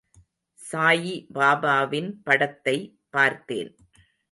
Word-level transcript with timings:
சாயிபாபாவின் 0.59 2.09
படத்தை 2.23 2.77
பார்த்தேன். 3.09 3.71